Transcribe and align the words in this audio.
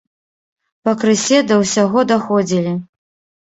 Пакрысе 0.89 1.39
да 1.51 1.59
ўсяго 1.61 1.99
даходзілі. 2.13 2.73